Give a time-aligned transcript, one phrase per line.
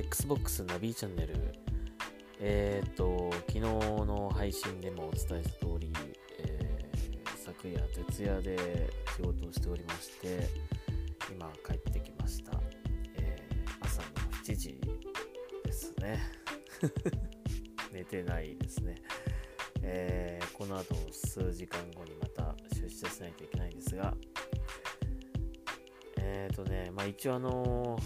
[0.00, 1.34] Xbox ナビチャンネル、
[2.40, 5.92] えっ、と、昨日の配信でもお伝えした通り、
[6.38, 10.48] えー昨夜、徹夜で仕事をしておりまして、
[11.30, 12.52] 今帰ってきました。
[13.18, 14.08] えー朝の
[14.42, 14.80] 7時
[15.64, 16.18] ですね。
[17.92, 18.94] 寝てないですね。
[19.82, 24.14] えーこの後数時間後にまた出社しないといけないんですが、
[26.16, 27.98] えっ、とね、まあ一応あの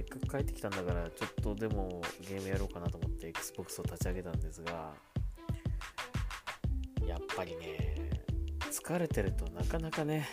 [0.00, 4.94] せっかく帰ってきたんだから、ちょっとでもゲームやろうかなと思って Xbox を立ち上げたんですが、
[7.06, 8.08] やっぱりね、
[8.70, 10.26] 疲れてるとなかなかね、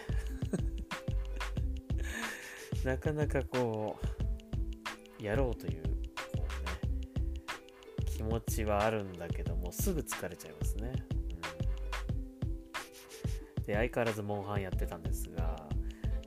[2.85, 3.99] なかなかこ
[5.19, 5.89] う、やろうという、こ
[6.37, 10.93] うね、気持ちはあるんだけども、すぐ疲れちゃいますね。
[13.57, 15.67] うん、で、相変わらずモンハンやってたんですが、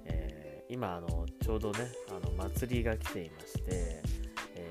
[0.05, 1.79] えー今あの、ちょうどね、
[2.21, 4.21] の祭りが来ていまして、えー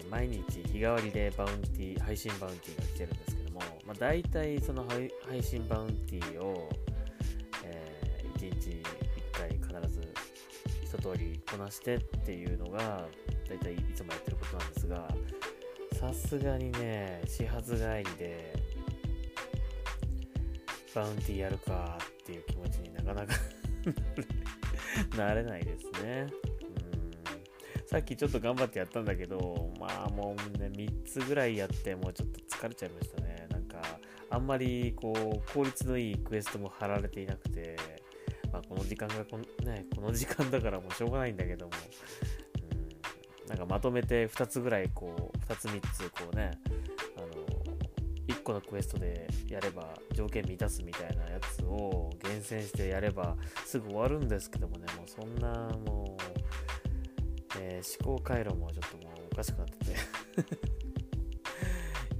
[0.10, 4.84] 毎日日替わりでバウンティ、配信バウンティーが来てるんですけども、まあ、大体その
[5.28, 6.70] 配信バウンティーを、
[7.64, 8.84] え1日1
[9.32, 9.50] 回
[9.82, 10.14] 必ず
[10.84, 13.06] 一通りこなしてっていうのが
[13.48, 15.08] 大体いつもやってることなんですが
[16.00, 18.54] さすがにね始発帰りで
[20.96, 23.34] バウンティーやるかっていう気持ちになかなか
[25.18, 26.28] なれないですね。
[27.90, 33.48] さっきちょっと頑張ってやったんだけどまあもうね3つぐらいやってもうちょっと疲れちゃいましたね。
[33.50, 33.82] なんか
[34.30, 37.76] あんまりこう効率のいいクエストも貼られていなくて
[38.52, 41.72] まあ、この時間がこの,、ね、この時間だからもうしょうがないんだけども、
[43.44, 46.52] うん、なんかまとめて2つぐらいこう2つ3つこうね
[47.18, 47.28] あの
[48.28, 54.86] 1個のクエストでやれば条件満たすみたいなやつを厳選してやればすぐ終わるんですけどもね。
[54.98, 56.69] もうそんなもう、
[57.58, 60.70] えー思考回路もちょっともうおかしくなってて。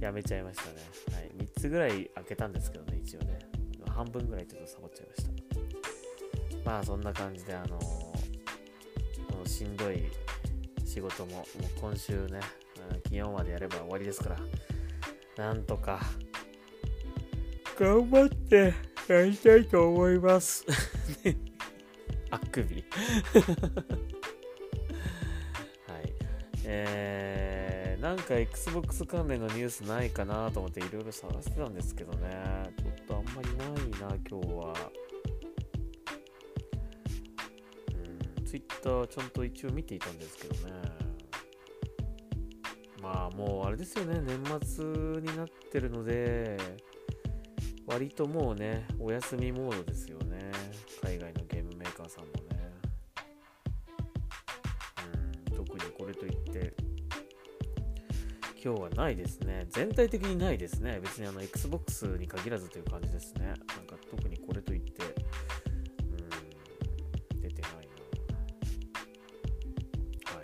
[0.00, 0.70] やめちゃいましたね、
[1.12, 3.38] はい、3つぐらい開けたんですけどね一応ね。
[3.86, 5.30] 半分ぐらいちょっとサボっちゃいました。
[6.64, 8.14] まあそんな感じであのこ
[9.38, 10.04] のしんどい
[10.86, 11.44] 仕事ももう
[11.80, 12.40] 今週ね
[12.92, 14.38] うん金曜までやれば終わりですから。
[15.36, 16.00] なんとか
[17.78, 18.74] 頑張って
[19.08, 20.66] やりたいと思います。
[22.30, 22.84] あくび。
[26.72, 32.30] えー、なんか XBOX 関連のニュースないかなと思っていろいろ探してたんですけどね
[32.78, 34.74] ちょっとあんまりないな今日は
[38.38, 41.00] うん、ツイッターちゃんと一応見ていたんですけどね。
[43.02, 46.56] まあもうあれですよね、年末になってるので、
[47.86, 50.29] 割ともうね、お休みモードですよね。
[56.20, 56.74] といって、
[58.62, 59.64] 今日はないですね。
[59.70, 61.00] 全体的にないですね。
[61.02, 63.46] 別にあの Xbox に限らずという感じですね。
[63.46, 63.66] なんか
[64.10, 65.02] 特にこれといって、
[67.32, 67.78] うん、出てないな。
[70.34, 70.42] は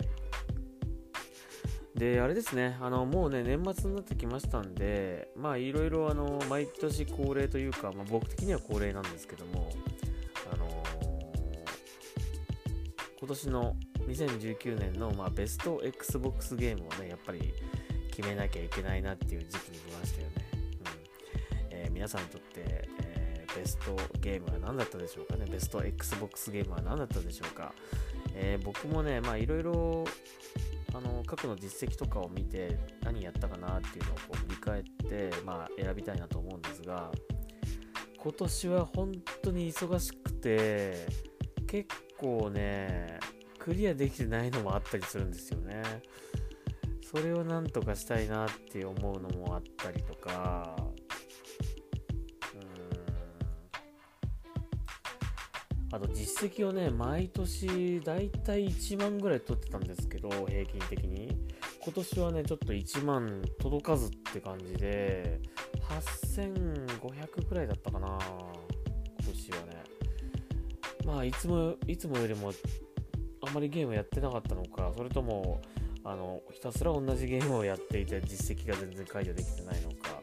[1.95, 1.99] い。
[1.99, 9.69] で、あれですね、あの、もうね、年末になってきましたんで、まあ、いろいろ、あの、毎年恒例というか、まあ、僕的には恒例なんですけども、
[10.51, 10.83] あの
[13.19, 13.75] 今年の
[14.07, 17.53] 2019年の、まあ、ベスト XBOX ゲームをね、やっぱり
[18.09, 20.33] 決めなきゃいけないなっていう時期に来ましたよね。
[21.71, 25.45] うんえー皆さんにとって、えーベストゲームは何だったでしょうかね？
[25.49, 27.73] ベスト XBOX ゲームは何だったでしょうか？
[28.35, 30.05] えー僕もね、まあいろいろ
[30.93, 37.11] あの過去の実績とかを見て何やったかなっていうのをこう振り返って、まあ、選びたいなと思うんですが
[38.17, 39.11] 今年は本
[39.43, 41.05] 当に忙しくて
[41.67, 43.19] 結構ね
[43.67, 45.83] クリアできてないのもあったりするんですよね。
[47.11, 50.73] それをなんとかしたいなって思うのもあったりとか。
[52.55, 52.57] う
[55.91, 55.93] ん。
[55.93, 61.37] あと実績をね毎年だいたい1万ぐらい取ってたんですけど平均的に。
[61.83, 65.41] 今年はねちょっと1万届かずって感じで
[66.15, 68.17] 8500くらいだったかな。
[69.19, 69.83] 今年はね。
[71.05, 72.53] まあいつもいつもよりも
[73.47, 75.61] あんまりゲームやってなかったのかそれとも
[76.03, 80.21] あのひたすら同じゲームをやっていて実績が全然解除できてないのか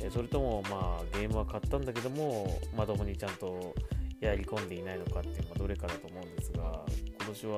[0.00, 3.74] えそれともまあゲームは買ったんだけどもまともにちゃんと
[4.20, 6.84] やり込んでいないのかっていうのはどれかだと思うんですが
[7.18, 7.52] 今年は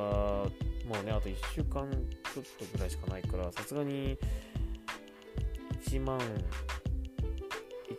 [0.88, 4.16] もうねあと1週間ちょっとぐらいしかないからさすがに
[5.84, 6.18] 1万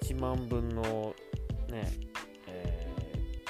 [0.01, 1.13] 1万分の
[1.69, 1.92] ね、
[2.48, 2.89] えー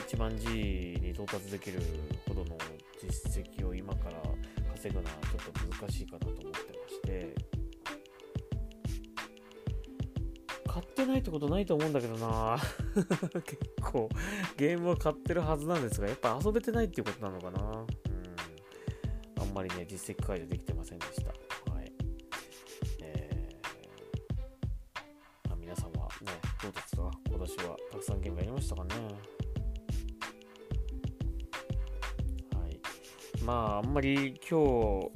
[0.10, 1.80] 1万 G に到達できる
[2.28, 2.58] ほどの
[3.02, 4.22] 実績を今から
[4.76, 7.36] 稼ぐのはちょっと難しいかなと思ってまして。
[10.68, 12.58] 買ってないってことないと思うんだけどな。
[13.44, 14.08] 結構
[14.56, 17.60] ゲームは買ってるはずなんですがやっぱ遊べてないっていうことなのかな。
[17.62, 17.88] うん。
[19.42, 21.30] あんまりね実績解除できてませんでした。
[21.74, 21.92] はい。
[23.02, 26.32] えー、あ皆さんはね
[26.62, 27.12] どうですか？
[27.28, 29.39] 今年はたくさんゲームやりましたかね？
[33.50, 35.10] まああんまり今日ちょ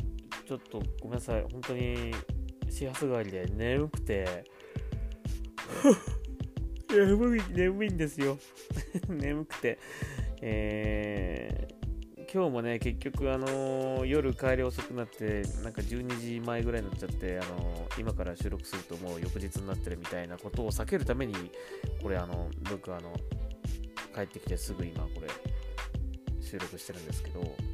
[0.56, 1.45] っとごめんなさい。
[1.51, 2.12] 本当に
[2.68, 4.44] 始発帰りで眠くて。
[6.89, 8.39] 眠い眠いんですよ。
[9.07, 9.77] 眠くて。
[10.41, 21.36] えー、今日もね結局あの、夜帰り遅くなってなんか12時前ぐらいになっちゃってあの、今から収録するともう翌日になってるみたいなことを避けるために
[22.01, 23.13] これあの僕あの
[24.15, 25.27] 帰ってきてすぐ今これ
[26.41, 27.73] 収録してるんですけど。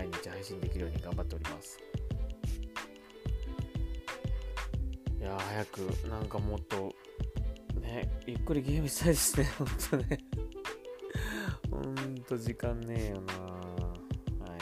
[0.00, 1.78] 毎日配信できるように頑張っております。
[5.20, 6.94] いや早くなんかもっと
[7.82, 9.44] ねゆっくりゲームしたいですね。
[9.58, 10.18] ほんとね。
[11.70, 14.56] ほんと時間ねえよなは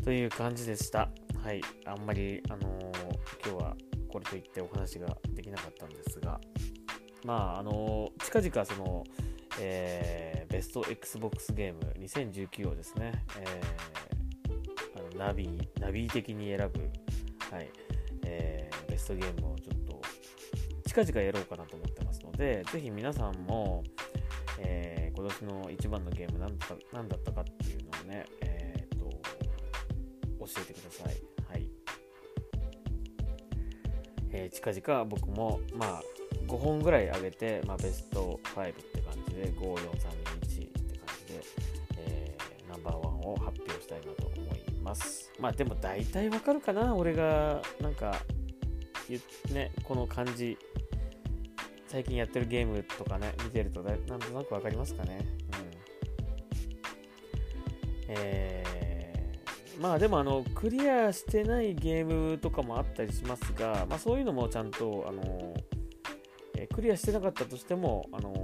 [0.00, 0.04] い。
[0.04, 1.08] という感じでした。
[1.42, 1.62] はい。
[1.86, 3.74] あんまりあのー、今日は
[4.10, 6.38] これといってお話ができなかったんですが。
[7.24, 9.02] まああのー、近々その
[9.60, 16.80] えー、ベスト XBOX ゲーム2019をですね、えー、あのナビナビ的に選ぶ、
[17.54, 17.70] はい。
[18.24, 20.02] えー、ベストゲームをちょっと
[20.86, 23.82] 近々やろうかなと思ってますので、ぜひ皆さんも、
[24.58, 29.10] え、今年の一番のゲーム何だ何だったかっていうのをね、えーと、と
[30.46, 31.16] 教えてください。
[31.50, 31.66] はい。
[34.32, 36.02] え、近々僕も、まあ、
[36.48, 41.44] 5本ぐらい上げて、まあ、ベスト5って感じで54321って感じで、
[41.98, 45.30] えー、ナンバーワンを発表したいなと思います。
[45.38, 48.16] まあでも大体わかるかな俺がなんか
[49.52, 50.56] ねこの感じ。
[51.86, 55.18] 最近やってるゲームとかね見てるとだなんとなくわかりますかね。
[55.18, 55.78] うん。
[58.08, 65.54] えー、まあでもあのクリアしてないゲームとかもあったりしますが、まあ、そういうのもちゃんとあの、
[66.58, 68.34] え、クリアしてなかったとしてもあの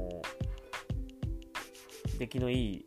[2.16, 2.84] 出来のいい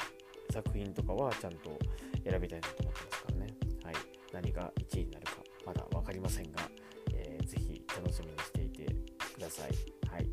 [0.53, 1.77] 作品とかはちゃんと
[2.23, 3.53] 選びたいなと思ってますからね。
[3.83, 3.95] はい。
[4.31, 5.31] 何が1位になるか
[5.65, 6.61] まだ分かりませんが、
[7.13, 8.85] えー、ぜひ楽しみにしていて
[9.35, 9.71] ください。
[10.09, 10.27] はい。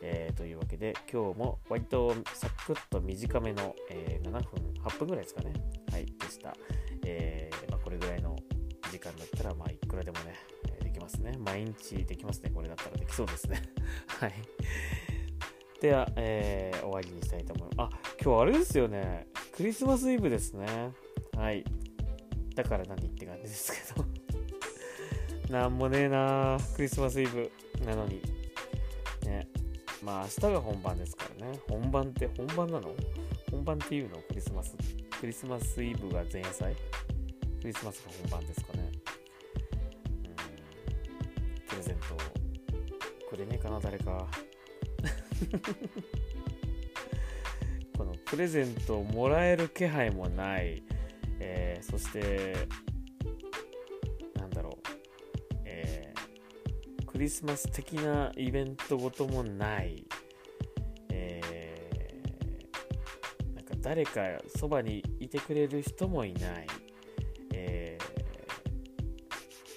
[0.00, 4.40] えー、というわけで今日も割とサクッと短めの、えー、7分、
[4.84, 5.52] 8分ぐらいですかね。
[5.90, 6.06] はい。
[6.06, 6.54] でした。
[7.04, 8.36] えー、まあ、これぐらいの
[8.92, 10.34] 時間だったら、まあ、いくらでもね、
[11.08, 11.32] ますね。
[11.38, 12.50] 毎日できますね。
[12.54, 13.62] これだったらできそうですね。
[14.20, 14.32] はい。
[15.80, 17.94] では、えー、終わりにしたいと思います。
[17.94, 19.26] あ、今日あれですよね。
[19.52, 20.66] クリスマスイブですね。
[21.36, 21.64] はい。
[22.54, 24.04] だから何って感じですけど
[25.54, 27.50] なんもねえなクリスマスイブ
[27.84, 28.20] なのに。
[29.24, 29.48] ね。
[30.02, 31.58] まあ明日が本番ですからね。
[31.68, 32.94] 本番って本番なの？
[33.50, 34.18] 本番っていうの？
[34.22, 34.76] クリスマス。
[35.20, 36.74] クリスマスイブが前夜祭？
[37.60, 38.87] クリスマスが本番ですかね。
[41.78, 41.82] うん。
[41.82, 42.02] プレゼント
[43.28, 44.26] くれねえかな、誰か。
[47.96, 50.82] このプレゼントをもらえる気配もない、
[51.40, 52.54] えー、そして
[54.34, 54.74] なんだろう、
[55.64, 60.04] えー、クリスマス的なイベントごともない、
[61.10, 64.20] えー、なんか誰か
[64.56, 66.66] そばにいてくれる人もいない、
[67.52, 67.98] え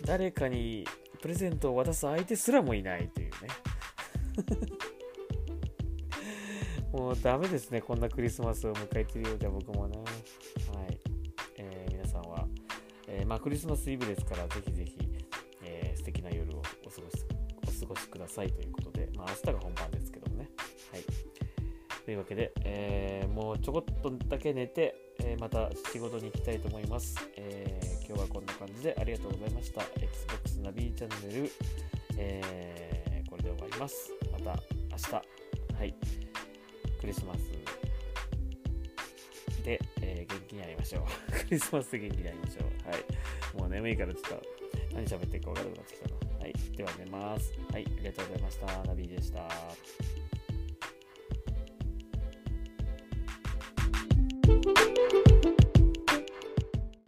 [0.02, 0.86] ー、誰かに
[1.22, 3.38] プレゼントを渡す相手すらもいないというね
[6.92, 9.98] もうダメですね、こんなクリスマスを迎えているようじゃ僕もね。
[10.76, 11.00] はい。
[11.58, 12.46] えー、皆さんは、
[13.08, 14.98] えー、まあクリスマスイブですから、ぜひぜひ、
[15.64, 17.26] えー、素敵な夜をお過ごし
[17.66, 19.91] お過ごしくださいということで、まあ明日が本番です。
[22.12, 27.16] というわけで、えー、もうちょこっとだけ寝て、えー、また仕事に行きたいと思います。
[27.38, 29.82] えー、今日はこんな感じでありがとうございました。
[29.96, 31.50] Xbox ナビチャンネル、
[32.18, 34.12] え、これで終わります。
[34.30, 35.14] また明日。
[35.14, 35.22] は
[35.86, 35.96] い。
[37.00, 37.38] クリスマス
[39.64, 41.32] で、え、元気にやりましょう。
[41.32, 42.90] クリスマスで元気にやりましょう。
[42.90, 43.58] はい。
[43.58, 44.44] もう眠いからちょっと
[44.94, 46.40] 何喋っていいか分からなくなってきたな。
[46.42, 46.54] はい。
[46.76, 47.54] では寝ます。
[47.72, 47.86] はい。
[47.86, 48.84] ありがとうございました。
[48.84, 50.11] ナビでした。